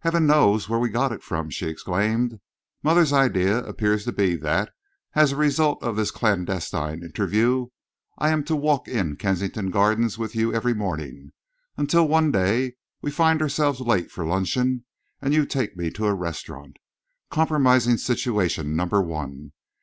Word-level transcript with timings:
"Heaven 0.00 0.26
knows 0.26 0.68
where 0.68 0.78
we 0.78 0.90
got 0.90 1.12
it 1.12 1.22
from!" 1.22 1.48
she 1.48 1.66
exclaimed. 1.66 2.40
"Mother's 2.82 3.10
idea 3.10 3.60
appears 3.64 4.04
to 4.04 4.12
be 4.12 4.36
that, 4.36 4.70
as 5.14 5.32
a 5.32 5.36
result 5.36 5.82
of 5.82 5.96
this 5.96 6.10
clandestine 6.10 7.02
interview, 7.02 7.68
I 8.18 8.28
am 8.28 8.44
to 8.44 8.54
walk 8.54 8.86
in 8.86 9.16
Kensington 9.16 9.70
Gardens 9.70 10.18
with 10.18 10.36
you 10.36 10.52
every 10.52 10.74
morning 10.74 11.30
until 11.78 12.06
one 12.06 12.30
day 12.30 12.74
we 13.00 13.10
find 13.10 13.40
ourselves 13.40 13.80
late 13.80 14.10
for 14.10 14.26
luncheon 14.26 14.84
and 15.22 15.32
you 15.32 15.46
take 15.46 15.74
me 15.74 15.88
to 15.92 16.04
a 16.04 16.12
restaurant. 16.12 16.76
Compromising 17.30 17.96
situation 17.96 18.76
number 18.76 19.00
one. 19.00 19.52